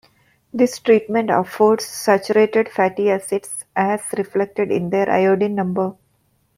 [0.51, 5.95] This treatment affords saturated fatty acids, as reflected in their iodine number.